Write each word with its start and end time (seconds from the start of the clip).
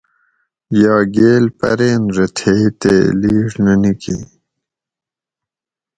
یا 0.81 0.95
گیل 1.15 1.45
پرین 1.59 2.01
رہ 2.15 2.25
تھیئے 2.37 2.67
تے 2.81 2.95
لِیڛ 3.21 3.51
نہ 3.63 3.73
نِکیں 3.81 4.23